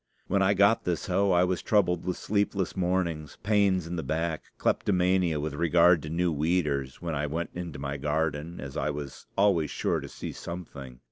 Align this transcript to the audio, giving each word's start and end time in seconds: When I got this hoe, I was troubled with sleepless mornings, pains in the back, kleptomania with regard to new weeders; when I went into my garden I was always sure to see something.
When 0.25 0.41
I 0.41 0.55
got 0.55 0.83
this 0.83 1.05
hoe, 1.05 1.29
I 1.29 1.43
was 1.43 1.61
troubled 1.61 2.05
with 2.05 2.17
sleepless 2.17 2.75
mornings, 2.75 3.37
pains 3.43 3.85
in 3.85 3.97
the 3.97 4.01
back, 4.03 4.45
kleptomania 4.57 5.39
with 5.39 5.53
regard 5.53 6.01
to 6.01 6.09
new 6.09 6.31
weeders; 6.31 7.03
when 7.03 7.13
I 7.13 7.27
went 7.27 7.51
into 7.53 7.77
my 7.77 7.97
garden 7.97 8.59
I 8.75 8.89
was 8.89 9.27
always 9.37 9.69
sure 9.69 9.99
to 9.99 10.09
see 10.09 10.31
something. 10.31 10.97